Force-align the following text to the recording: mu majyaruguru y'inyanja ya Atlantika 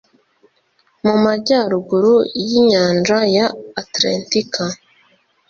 mu 1.05 1.15
majyaruguru 1.25 2.13
y'inyanja 2.47 3.17
ya 3.35 3.47
Atlantika 3.81 4.63